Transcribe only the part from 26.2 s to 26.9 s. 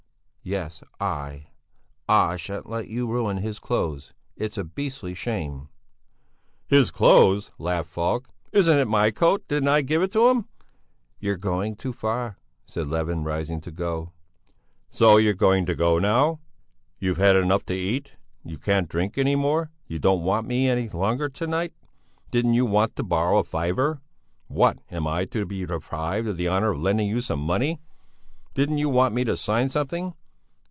of the honour of